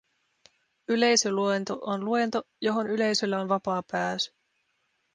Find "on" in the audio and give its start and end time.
1.81-2.05, 3.41-3.49